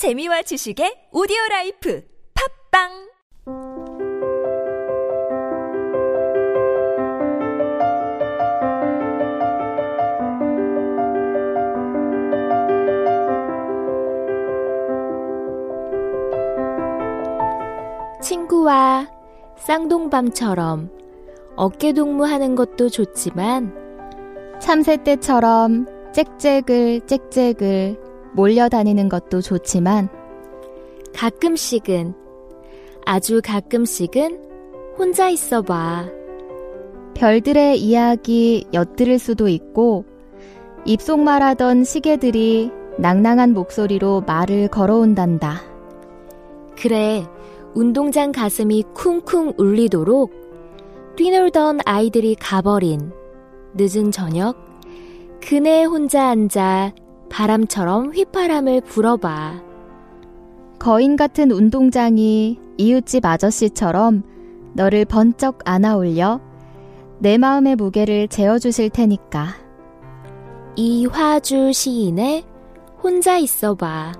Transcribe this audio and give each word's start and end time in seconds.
재미와 0.00 0.40
지식의 0.40 1.12
오디오 1.12 1.36
라이프 1.50 2.02
팝빵! 2.32 2.88
친구와 18.22 19.06
쌍둥밤처럼 19.58 20.90
어깨동무하는 21.56 22.54
것도 22.54 22.88
좋지만 22.88 23.74
참새 24.62 24.96
때처럼 24.96 25.84
짹짹을 26.14 27.02
짹짹을 27.06 28.09
몰려다니는 28.34 29.08
것도 29.08 29.40
좋지만 29.40 30.08
가끔씩은 31.14 32.14
아주 33.04 33.40
가끔씩은 33.44 34.38
혼자 34.98 35.28
있어 35.28 35.62
봐. 35.62 36.06
별들의 37.14 37.80
이야기 37.80 38.66
엿들을 38.72 39.18
수도 39.18 39.48
있고 39.48 40.04
입속 40.84 41.20
말하던 41.20 41.84
시계들이 41.84 42.70
낭낭한 42.98 43.52
목소리로 43.52 44.22
말을 44.26 44.68
걸어온단다. 44.68 45.62
그래, 46.76 47.24
운동장 47.74 48.32
가슴이 48.32 48.84
쿵쿵 48.94 49.54
울리도록 49.58 50.32
뛰놀던 51.16 51.80
아이들이 51.84 52.34
가버린 52.34 53.12
늦은 53.74 54.10
저녁, 54.10 54.56
그네 55.40 55.84
혼자 55.84 56.28
앉아 56.28 56.92
바람처럼 57.30 58.12
휘파람을 58.12 58.82
불어봐. 58.82 59.62
거인 60.78 61.16
같은 61.16 61.50
운동장이 61.50 62.58
이웃집 62.76 63.24
아저씨처럼 63.24 64.22
너를 64.74 65.04
번쩍 65.04 65.58
안아 65.64 65.96
올려 65.96 66.40
내 67.18 67.38
마음의 67.38 67.76
무게를 67.76 68.28
재어주실 68.28 68.90
테니까. 68.90 69.54
이화주 70.76 71.72
시인의 71.72 72.44
혼자 73.02 73.38
있어 73.38 73.74
봐. 73.74 74.12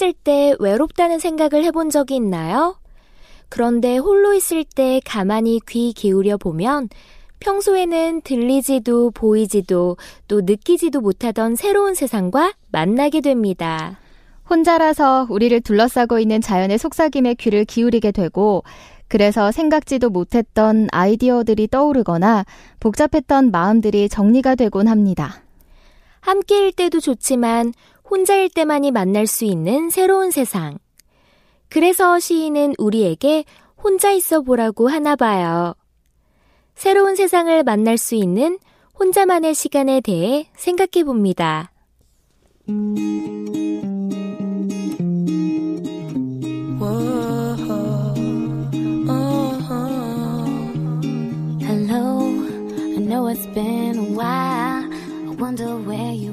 있을 0.00 0.14
때 0.14 0.54
외롭다는 0.58 1.18
생각을 1.18 1.62
해본 1.62 1.90
적이 1.90 2.16
있나요? 2.16 2.78
그런데 3.50 3.98
홀로 3.98 4.32
있을 4.32 4.64
때 4.64 5.00
가만히 5.04 5.60
귀 5.68 5.92
기울여 5.92 6.38
보면 6.38 6.88
평소에는 7.40 8.22
들리지도 8.22 9.10
보이지도 9.10 9.98
또 10.26 10.40
느끼지도 10.40 11.00
못하던 11.02 11.54
새로운 11.54 11.94
세상과 11.94 12.54
만나게 12.72 13.20
됩니다. 13.20 13.98
혼자라서 14.48 15.26
우리를 15.28 15.60
둘러싸고 15.60 16.18
있는 16.18 16.40
자연의 16.40 16.78
속삭임에 16.78 17.34
귀를 17.34 17.66
기울이게 17.66 18.10
되고 18.10 18.64
그래서 19.06 19.52
생각지도 19.52 20.08
못했던 20.08 20.88
아이디어들이 20.92 21.68
떠오르거나 21.68 22.44
복잡했던 22.80 23.50
마음들이 23.50 24.08
정리가 24.08 24.54
되곤 24.54 24.88
합니다. 24.88 25.42
함께일 26.20 26.72
때도 26.72 27.00
좋지만 27.00 27.72
혼자일 28.10 28.50
때만이 28.50 28.90
만날 28.90 29.26
수 29.26 29.44
있는 29.44 29.88
새로운 29.88 30.32
세상. 30.32 30.78
그래서 31.68 32.18
시인은 32.18 32.74
우리에게 32.78 33.44
혼자 33.82 34.10
있어 34.10 34.40
보라고 34.40 34.88
하나 34.88 35.14
봐요. 35.14 35.74
새로운 36.74 37.14
세상을 37.14 37.62
만날 37.62 37.96
수 37.96 38.16
있는 38.16 38.58
혼자만의 38.98 39.54
시간에 39.54 40.00
대해 40.00 40.50
생각해 40.56 41.04
봅니다. 41.04 41.70
You 56.20 56.29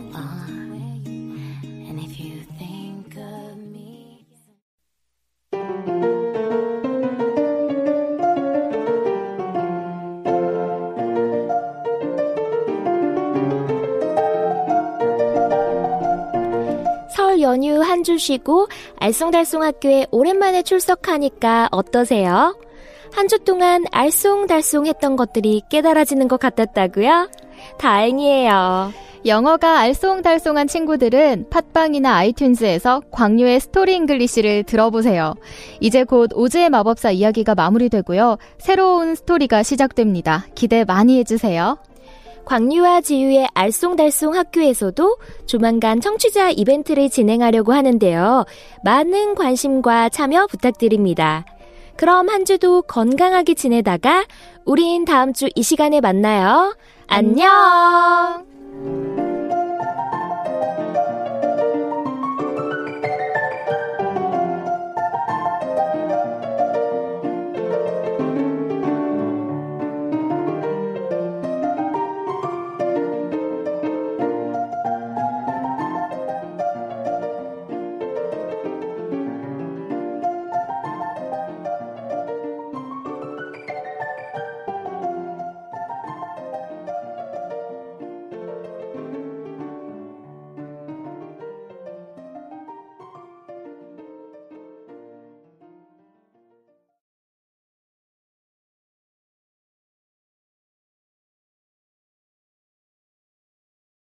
설 17.37 17.41
연휴 17.41 17.81
한 17.81 18.03
주 18.03 18.17
쉬고 18.17 18.67
알쏭달쏭 18.99 19.59
학교에 19.61 20.07
오랜만에 20.11 20.63
출석하니까 20.63 21.69
어떠세요? 21.71 22.57
한 23.13 23.27
주 23.27 23.37
동안 23.39 23.83
알쏭달쏭 23.85 24.87
했던 24.87 25.15
것들이 25.15 25.61
깨달아지는 25.69 26.27
것 26.27 26.39
같았다고요? 26.39 27.29
다행이에요. 27.77 28.91
영어가 29.25 29.83
알쏭달쏭한 29.83 30.67
친구들은 30.67 31.47
팟빵이나 31.49 32.23
아이튠즈에서 32.23 33.03
광유의 33.11 33.59
스토리 33.59 33.95
잉글리시를 33.95 34.63
들어보세요. 34.63 35.33
이제 35.79 36.03
곧 36.05 36.31
오즈의 36.33 36.69
마법사 36.69 37.11
이야기가 37.11 37.53
마무리되고요. 37.55 38.37
새로운 38.57 39.15
스토리가 39.15 39.63
시작됩니다. 39.63 40.45
기대 40.55 40.85
많이 40.85 41.19
해주세요. 41.19 41.77
광유와 42.47 43.01
지유의 43.01 43.47
알쏭달쏭 43.53 44.33
학교에서도 44.33 45.17
조만간 45.45 45.99
청취자 45.99 46.51
이벤트를 46.51 47.09
진행하려고 47.09 47.73
하는데요. 47.73 48.45
많은 48.83 49.35
관심과 49.35 50.07
참여 50.09 50.47
부탁드립니다. 50.47 51.45
그럼 51.97 52.29
한 52.29 52.45
주도 52.45 52.83
건강하게 52.83 53.53
지내다가 53.55 54.25
우린 54.65 55.03
다음 55.03 55.33
주 55.33 55.49
이 55.55 55.61
시간에 55.61 55.99
만나요. 55.99 56.73
안녕! 57.07 58.56